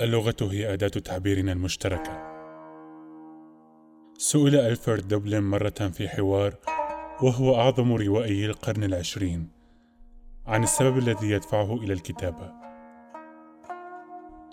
اللغة 0.00 0.36
هي 0.40 0.72
أداة 0.72 0.88
تعبيرنا 0.88 1.52
المشتركة. 1.52 2.32
سئل 4.18 4.56
ألفرد 4.56 5.08
دوبلن 5.08 5.42
مرة 5.42 5.90
في 5.92 6.08
حوار 6.08 6.54
وهو 7.22 7.54
أعظم 7.54 7.92
روائي 7.92 8.46
القرن 8.46 8.84
العشرين 8.84 9.48
عن 10.46 10.62
السبب 10.62 10.98
الذي 10.98 11.30
يدفعه 11.30 11.74
إلى 11.74 11.92
الكتابة. 11.92 12.52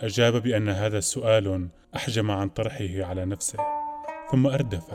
أجاب 0.01 0.43
بأن 0.43 0.69
هذا 0.69 0.99
سؤال 0.99 1.69
أحجم 1.95 2.31
عن 2.31 2.49
طرحه 2.49 3.03
على 3.05 3.25
نفسه، 3.25 3.59
ثم 4.31 4.47
أردف: 4.47 4.93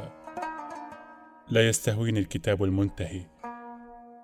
لا 1.48 1.68
يستهويني 1.68 2.20
الكتاب 2.20 2.64
المنتهي، 2.64 3.26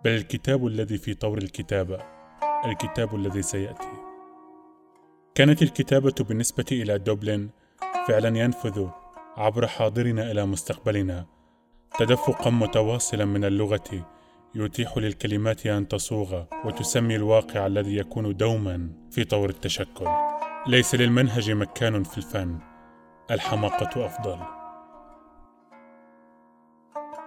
بل 0.04 0.10
الكتاب 0.10 0.66
الذي 0.66 0.98
في 0.98 1.14
طور 1.14 1.38
الكتابة، 1.38 1.98
الكتاب 2.64 3.14
الذي 3.14 3.42
سيأتي. 3.42 3.99
كانت 5.40 5.62
الكتابة 5.62 6.14
بالنسبة 6.20 6.64
إلى 6.72 6.98
دوبلن 6.98 7.48
فعلا 8.08 8.38
ينفذ 8.38 8.86
عبر 9.36 9.66
حاضرنا 9.66 10.30
إلى 10.30 10.46
مستقبلنا. 10.46 11.26
تدفقا 11.98 12.50
متواصلا 12.50 13.24
من 13.24 13.44
اللغة 13.44 14.06
يتيح 14.54 14.98
للكلمات 14.98 15.66
أن 15.66 15.88
تصوغ 15.88 16.44
وتسمي 16.64 17.16
الواقع 17.16 17.66
الذي 17.66 17.96
يكون 17.96 18.36
دوما 18.36 18.90
في 19.10 19.24
طور 19.24 19.48
التشكل. 19.48 20.06
ليس 20.66 20.94
للمنهج 20.94 21.50
مكان 21.50 22.02
في 22.02 22.18
الفن. 22.18 22.58
الحماقة 23.30 24.06
أفضل. 24.06 24.38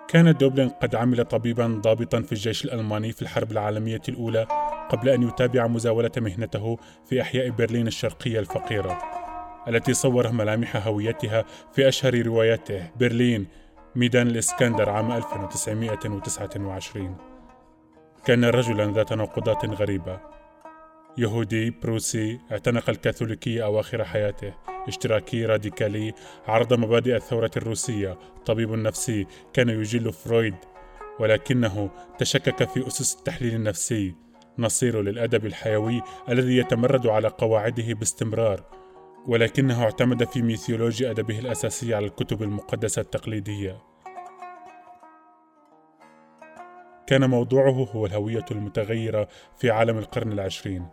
كان 0.08 0.34
دوبلن 0.34 0.70
قد 0.70 0.96
عمل 0.96 1.26
طبيبا 1.26 1.82
ضابطا 1.84 2.22
في 2.22 2.32
الجيش 2.32 2.66
الألماني 2.66 3.12
في 3.12 3.22
الحرب 3.22 3.52
العالمية 3.52 4.02
الأولى 4.10 4.48
قبل 4.90 5.10
أن 5.10 5.28
يتابع 5.28 5.68
مزاولة 5.68 6.12
مهنته 6.18 6.78
في 7.06 7.22
أحياء 7.22 7.50
برلين 7.50 7.88
الشرقية 7.88 8.40
الفقيرة 8.40 9.00
التي 9.68 9.94
صور 9.94 10.32
ملامح 10.32 10.88
هويتها 10.88 11.46
في 11.74 11.88
أشهر 11.88 12.26
رواياته 12.26 12.90
برلين 13.00 13.48
ميدان 13.96 14.28
الإسكندر 14.28 14.90
عام 14.90 15.12
1929 15.12 17.18
كان 18.26 18.46
رجلا 18.46 18.92
ذا 18.92 19.10
تناقضات 19.10 19.66
غريبة. 19.66 20.20
يهودي 21.18 21.70
بروسي 21.70 22.40
اعتنق 22.52 22.90
الكاثوليكية 22.90 23.64
أواخر 23.64 24.04
حياته. 24.04 24.54
اشتراكي 24.88 25.46
راديكالي 25.46 26.14
عرض 26.48 26.74
مبادئ 26.74 27.16
الثورة 27.16 27.52
الروسية. 27.58 28.18
طبيب 28.46 28.72
نفسي 28.72 29.28
كان 29.54 29.70
يجل 29.70 30.14
فرويد 30.14 30.56
ولكنه 31.20 31.90
تشكك 32.20 32.70
في 32.70 32.88
أسس 32.88 33.16
التحليل 33.16 33.56
النفسي. 33.56 34.16
نصير 34.60 35.02
للأدب 35.02 35.46
الحيوي 35.46 36.02
الذي 36.30 36.58
يتمرد 36.58 37.08
على 37.08 37.28
قواعده 37.28 37.94
باستمرار 37.94 38.64
ولكنه 39.28 39.84
اعتمد 39.84 40.24
في 40.24 40.42
ميثولوجيا 40.42 41.12
أدبه 41.12 41.40
الاساسيه 41.40 41.96
على 41.96 42.06
الكتب 42.06 42.44
المقدسة 42.44 43.02
التقليدية. 43.02 43.78
كان 47.08 47.30
موضوعه 47.30 47.88
هو 47.92 48.06
الهوية 48.06 48.46
المتغيرة 48.52 49.28
في 49.58 49.72
عالم 49.72 49.98
القرن 49.98 50.32
العشرين. 50.32 50.88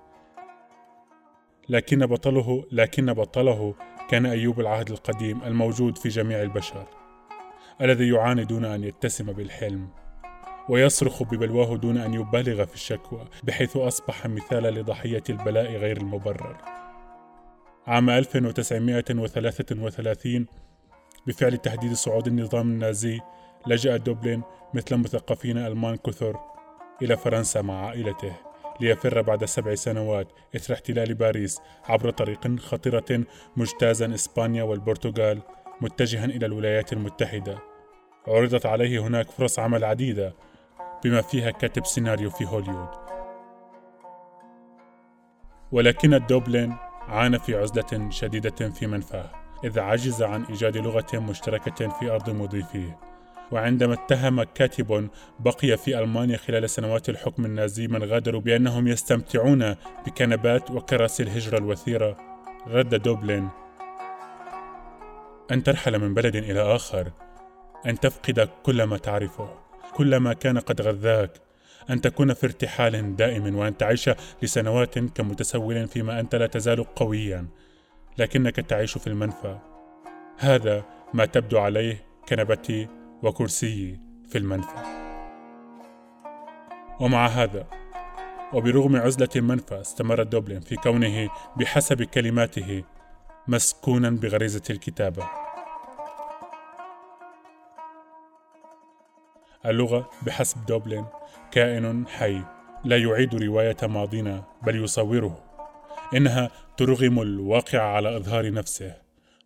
لكن 1.69 2.06
بطله 2.06 2.64
لكن 2.72 3.12
بطله 3.12 3.74
كان 4.11 4.27
أيوب 4.27 4.61
العهد 4.61 4.91
القديم 4.91 5.42
الموجود 5.42 5.98
في 5.98 6.08
جميع 6.08 6.42
البشر 6.42 6.86
الذي 7.80 8.08
يعاني 8.08 8.45
دون 8.45 8.64
أن 8.64 8.84
يتسم 8.84 9.33
بالحلم. 9.33 9.89
ويصرخ 10.69 11.22
ببلواه 11.22 11.77
دون 11.77 11.97
أن 11.97 12.14
يبالغ 12.14 12.64
في 12.64 12.75
الشكوى 12.75 13.25
بحيث 13.42 13.77
أصبح 13.77 14.27
مثالا 14.27 14.80
لضحية 14.80 15.22
البلاء 15.30 15.77
غير 15.77 15.97
المبرر. 15.97 16.56
عام 17.86 18.11
1933 18.11 20.47
بفعل 21.27 21.57
تهديد 21.57 21.92
صعود 21.92 22.27
النظام 22.27 22.70
النازي 22.70 23.20
لجأ 23.67 23.96
دوبلين 23.96 24.42
مثل 24.74 24.96
مثقفين 24.96 25.58
ألمان 25.58 25.96
كثر 25.96 26.40
إلى 27.02 27.17
فرنسا 27.17 27.63
مع 27.63 27.86
عائلته 27.86 28.33
ليفر 28.80 29.23
بعد 29.23 29.45
سبع 29.45 29.74
سنوات 29.74 30.29
إثر 30.57 30.74
احتلال 30.74 31.14
باريس 31.14 31.61
عبر 31.84 32.11
طريق 32.11 32.61
خطرة 32.61 33.24
مجتازا 33.57 34.14
إسبانيا 34.14 34.63
والبرتغال 34.63 35.42
متجها 35.80 36.24
إلى 36.24 36.46
الولايات 36.46 36.92
المتحدة. 36.92 37.58
عرضت 38.27 38.67
عليه 38.67 39.01
هناك 39.01 39.30
فرص 39.30 39.58
عمل 39.58 39.84
عديدة 39.84 40.34
بما 41.05 41.20
فيها 41.20 41.50
كاتب 41.50 41.86
سيناريو 41.86 42.30
في 42.30 42.46
هوليوود 42.46 42.88
ولكن 45.72 46.27
دوبلين 46.27 46.77
عانى 47.08 47.38
في 47.38 47.55
عزلة 47.55 48.11
شديدة 48.11 48.70
في 48.70 48.86
منفاه 48.86 49.30
إذ 49.64 49.78
عجز 49.78 50.22
عن 50.22 50.44
إيجاد 50.44 50.77
لغة 50.77 51.06
مشتركة 51.14 51.89
في 51.89 52.10
أرض 52.10 52.30
مضيفيه. 52.30 52.98
وعندما 53.52 53.94
اتهم 53.94 54.42
كاتب 54.42 55.08
بقي 55.40 55.77
في 55.77 55.98
ألمانيا 55.98 56.36
خلال 56.36 56.70
سنوات 56.70 57.08
الحكم 57.08 57.44
النازي 57.44 57.86
من 57.86 58.05
غادروا 58.05 58.40
بأنهم 58.40 58.89
يستمتعون 58.89 59.74
بكنبات 60.06 60.70
وكراسي 60.70 61.22
الهجرة 61.22 61.58
الوثيرة 61.58 62.16
رد 62.66 62.94
دوبلين 62.94 63.48
أن 65.50 65.62
ترحل 65.62 65.98
من 65.98 66.14
بلد 66.14 66.36
إلى 66.36 66.60
آخر 66.60 67.10
أن 67.86 68.00
تفقد 68.00 68.48
كل 68.62 68.83
ما 68.83 68.96
تعرفه. 68.98 69.70
كلما 69.95 70.33
كان 70.33 70.58
قد 70.58 70.80
غذاك. 70.80 71.30
أن 71.90 72.01
تكون 72.01 72.34
في 72.34 72.46
ارتحال 72.46 73.17
دائم 73.17 73.56
وأن 73.56 73.77
تعيش 73.77 74.11
لسنوات 74.42 74.98
كمتسول 74.98 75.89
فيما 75.89 76.20
أنت 76.20 76.34
لا 76.34 76.46
تزال 76.46 76.84
قويا 76.95 77.46
لكنك 78.18 78.56
تعيش 78.56 78.98
في 78.98 79.06
المنفى. 79.06 79.58
هذا 80.39 80.84
ما 81.14 81.24
تبدو 81.24 81.58
عليه 81.58 82.05
كنبتي 82.28 82.89
وكرسيي 83.23 84.01
في 84.28 84.39
المنفى. 84.39 84.83
ومع 87.01 87.27
هذا 87.27 87.67
وبرغم 88.52 88.96
عزلة 88.96 89.28
المنفى 89.36 89.80
استمر 89.80 90.22
دوبلين 90.22 90.61
في 90.61 90.77
كونه 90.77 91.28
بحسب 91.57 92.02
كلماته 92.02 92.84
مسكونا 93.48 94.11
بغريزة 94.11 94.62
الكتابة. 94.70 95.39
اللغة 99.66 100.10
بحسب 100.26 100.66
دوبلين 100.66 101.06
كائن 101.50 102.06
حي. 102.06 102.42
لا 102.84 102.96
يعيد 102.96 103.34
رواية 103.34 103.76
ماضينا 103.82 104.44
بل 104.62 104.84
يصوره. 104.84 105.44
إنها 106.16 106.50
ترغم 106.76 107.20
الواقع 107.20 107.82
على 107.82 108.16
إظهار 108.16 108.52
نفسه 108.52 108.96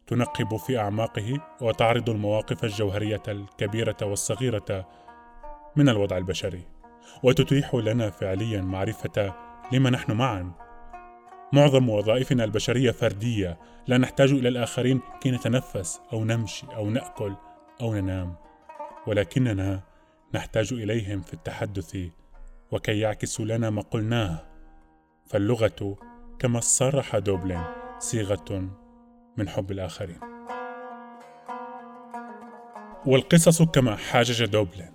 تنقب 0.07 0.57
في 0.57 0.79
أعماقه 0.79 1.41
وتعرض 1.61 2.11
المواقف 2.11 2.65
الجوهرية 2.65 3.23
الكبيرة 3.29 3.97
والصغيرة 4.03 4.89
من 5.77 5.89
الوضع 5.89 6.17
البشري. 6.17 6.63
وتتيح 7.23 7.75
لنا 7.75 8.11
فعليا 8.11 8.61
معرفة 8.61 9.35
لما 9.73 9.91
نحن 9.91 10.13
معا. 10.13 10.53
معظم 11.53 11.89
وظائفنا 11.89 12.45
البشرية 12.45 12.91
فردية. 12.91 13.59
لا 13.87 13.99
نحتاج 13.99 14.33
إلى 14.33 14.49
الآخرين 14.49 15.01
كي 15.21 15.31
نتنفس 15.31 16.01
أو 16.13 16.25
نمشي 16.25 16.67
أو 16.77 16.91
نأكل 16.91 17.35
أو 17.81 17.95
ننام. 17.95 18.35
ولكننا 19.07 19.81
نحتاج 20.35 20.73
إليهم 20.73 21.23
في 21.23 21.35
التحدث 21.35 21.97
وكي 22.73 23.01
يعكسوا 23.01 23.45
لنا 23.45 23.71
ما 23.71 23.83
قلناه. 23.83 24.47
فاللغة 25.27 25.97
كما 26.39 26.61
صرح 26.61 27.19
دوبلين 27.19 27.65
صيغة 27.99 28.69
من 29.37 29.49
حب 29.49 29.71
الآخرين. 29.71 30.21
والقصص 33.07 33.63
كما 33.63 33.97
حاجج 33.97 34.45
دوبلين 34.45 34.91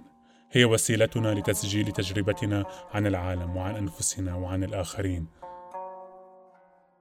هي 0.51 0.65
وسيلتنا 0.65 1.33
لتسجيل 1.33 1.91
تجربتنا 1.91 2.65
عن 2.93 3.07
العالم 3.07 3.57
وعن 3.57 3.75
أنفسنا 3.75 4.35
وعن 4.35 4.63
الآخرين. 4.63 5.27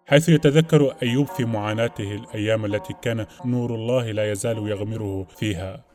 حيث 0.06 0.28
يتذكر 0.28 0.96
أيوب 1.02 1.26
في 1.26 1.44
معاناته 1.44 2.14
الأيام 2.14 2.64
التي 2.64 2.94
كان 3.02 3.26
نور 3.44 3.74
الله 3.74 4.12
لا 4.12 4.32
يزال 4.32 4.68
يغمره 4.68 5.24
فيها. 5.24 5.87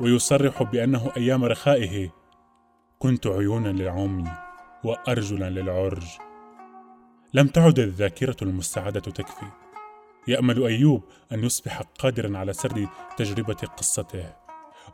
ويصرح 0.00 0.62
بأنه 0.62 1.12
أيام 1.16 1.44
رخائه 1.44 2.10
كنت 2.98 3.26
عيونا 3.26 3.68
للعمي 3.68 4.30
وأرجلا 4.84 5.50
للعرج. 5.50 6.06
لم 7.34 7.46
تعد 7.46 7.78
الذاكرة 7.78 8.36
المستعدة 8.42 9.00
تكفي. 9.00 9.46
يأمل 10.28 10.66
أيوب 10.66 11.04
أن 11.32 11.44
يصبح 11.44 11.82
قادرا 11.98 12.38
على 12.38 12.52
سرد 12.52 12.88
تجربة 13.16 13.54
قصته 13.54 14.32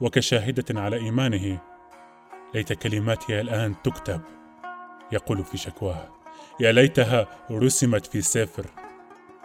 وكشاهدة 0.01 0.81
على 0.81 0.97
إيمانه. 0.97 1.61
ليت 2.55 2.73
كلماتي 2.73 3.41
الآن 3.41 3.83
تكتب 3.83 4.21
يقول 5.13 5.45
في 5.45 5.59
شكواه 5.59 6.09
يا 6.61 6.73
ليتها 6.73 7.27
رسمت 7.51 8.07
في 8.07 8.21
سفر. 8.21 8.67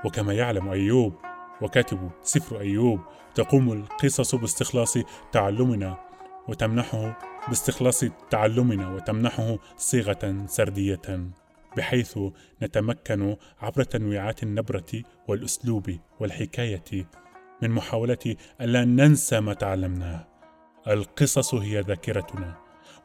وكما 0.05 0.33
يعلم 0.33 0.69
أيوب 0.69 1.13
وكاتب 1.61 2.09
سفر 2.23 2.59
أيوب 2.59 2.99
تقوم 3.35 3.71
القصص 3.71 4.35
باستخلاص 4.35 4.97
تعلمنا 5.31 5.97
وتمنحه 6.47 7.19
باستخلاص 7.47 8.05
تعلمنا 8.29 8.89
وتمنحه 8.89 9.57
صيغة 9.77 10.45
سردية 10.47 11.31
بحيث 11.77 12.19
نتمكن 12.63 13.35
عبر 13.61 13.83
تنويعات 13.83 14.43
النبرة 14.43 15.03
والأسلوب 15.27 15.99
والحكاية 16.19 17.07
من 17.61 17.71
محاولة 17.71 18.35
ألا 18.61 18.85
ننسى 18.85 19.39
ما 19.39 19.53
تعلمناه. 19.53 20.27
القصص 20.87 21.53
هي 21.53 21.81
ذاكرتنا، 21.81 22.57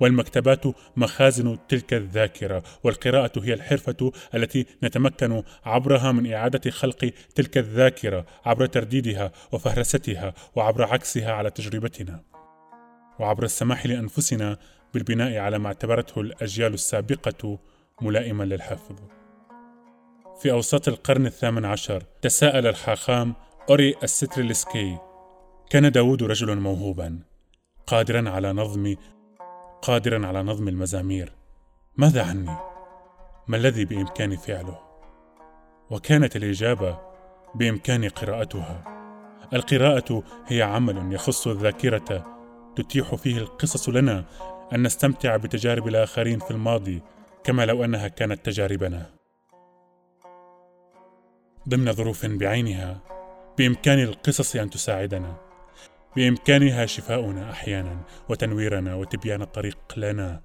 والمكتبات 0.03 0.65
مخازن 0.97 1.59
تلك 1.69 1.95
الذاكرة، 1.95 2.63
والقراءة 2.85 3.33
هي 3.45 3.55
الحرفة 3.55 4.13
التي 4.35 4.67
نتمكن 4.83 5.43
عبرها 5.65 6.13
من 6.13 6.33
إعادة 6.33 6.71
خلق 6.71 7.11
تلك 7.35 7.59
الذاكرة 7.59 8.27
عبر 8.45 8.67
ترديدها 8.67 9.33
وفهرستها 9.53 10.35
وعبر 10.55 10.85
عكسها 10.85 11.33
على 11.33 11.51
تجربتنا. 11.51 12.23
وعبر 13.19 13.45
السماح 13.45 13.87
لأنفسنا 13.87 14.59
بالبناء 14.95 15.39
على 15.39 15.59
ما 15.59 15.67
اعتبرته 15.67 16.21
الأجيال 16.21 16.75
السابقة 16.75 17.59
ملائما 18.03 18.45
للحفظ 18.45 18.97
في 20.41 20.51
أوساط 20.51 20.89
القرن 20.89 21.27
الثامن 21.27 21.65
عشر 21.65 22.03
تساءل 22.23 22.67
الحاخام 22.67 23.35
أوري 23.71 23.95
الستريلسكي 24.03 24.99
كان 25.71 25.91
داود 25.93 26.23
رجلا 26.23 26.55
موهوبا 26.55 27.19
قادرا 27.87 28.31
على 28.31 28.53
نظم 28.53 28.97
قادرا 29.82 30.26
على 30.26 30.43
نظم 30.43 30.69
المزامير. 30.69 31.32
ماذا 31.96 32.23
عني؟ 32.23 32.56
ما 33.49 33.56
الذي 33.56 33.84
بإمكاني 33.84 34.37
فعله؟ 34.37 34.79
وكانت 35.90 36.37
الإجابة 36.37 36.99
بإمكاني 37.55 38.08
قراءتها. 38.08 38.84
القراءة 39.52 40.23
هي 40.46 40.62
عمل 40.62 41.12
يخص 41.14 41.46
الذاكرة 41.46 42.38
تتيح 42.76 43.14
فيه 43.14 43.38
القصص 43.38 43.88
لنا 43.88 44.25
أن 44.73 44.82
نستمتع 44.82 45.37
بتجارب 45.37 45.88
الآخرين 45.88 46.38
في 46.38 46.50
الماضي 46.50 47.02
كما 47.44 47.67
لو 47.67 47.84
أنها 47.84 48.08
كانت 48.08 48.46
تجاربنا. 48.46 49.11
ضمن 51.69 51.93
ظروف 51.93 52.26
بعينها 52.26 53.00
بامكان 53.58 53.99
القصص 53.99 54.56
أن 54.56 54.70
تساعدنا. 54.70 55.52
بإمكانها 56.17 56.87
شفاؤنا 56.87 57.50
أحيانا 57.50 58.00
وتنويرنا 58.29 58.94
وتبيان 58.94 59.43
الطريق 59.43 59.79
لنا. 59.97 60.41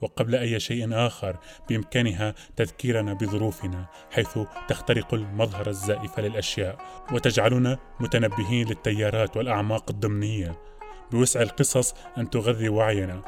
وقبل 0.00 0.34
أي 0.34 0.60
شيء 0.60 0.94
آخر 0.94 1.36
بإمكانها 1.68 2.34
تذكيرنا 2.56 3.12
بظروفنا 3.12 3.86
حيث 4.10 4.38
تخترق 4.68 5.14
المظهر 5.14 5.68
الزائف 5.68 6.20
للأشياء 6.20 6.78
وتجعلنا 7.12 7.78
متنبهين 8.00 8.68
للتيارات 8.68 9.36
والأعماق 9.36 9.90
الضمنية. 9.90 10.60
بوسع 11.10 11.42
القصص 11.42 11.94
أن 12.18 12.30
تغذي 12.30 12.68
وعينا. 12.68 13.22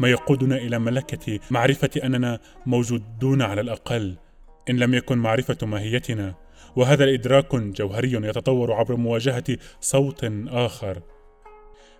ما 0.00 0.08
يقودنا 0.08 0.56
إلى 0.56 0.78
ملكة 0.78 1.40
معرفة 1.50 1.90
أننا 2.04 2.40
موجودون 2.66 3.42
على 3.42 3.60
الأقل. 3.60 4.16
إن 4.70 4.76
لم 4.76 4.94
يكن 4.94 5.18
معرفة 5.18 5.66
ماهيتنا 5.66 6.34
وهذا 6.76 7.04
الإدراك 7.04 7.54
جوهري 7.54 8.12
يتطور 8.12 8.72
عبر 8.72 8.96
مواجهة 8.96 9.44
صوت 9.80 10.24
آخر. 10.48 11.02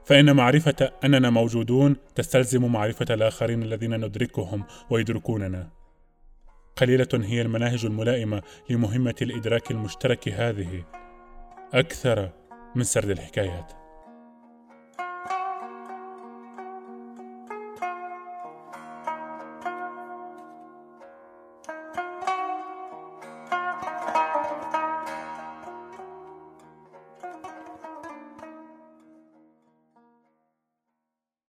فإن 0.04 0.36
معرفة 0.36 0.92
أننا 1.04 1.30
موجودون 1.30 1.96
تستلزم 2.14 2.72
معرفة 2.72 3.06
الآخرين 3.10 3.62
الذين 3.62 4.04
ندركهم 4.04 4.64
ويدركوننا. 4.90 5.70
قليلة 6.76 7.08
هي 7.14 7.42
المناهج 7.42 7.84
الملائمة 7.84 8.42
لمهمة 8.70 9.14
الإدراك 9.22 9.70
المشترك 9.70 10.28
هذه. 10.28 10.84
أكثر 11.74 12.30
من 12.74 12.84
سرد 12.84 13.10
الحكايات. 13.10 13.79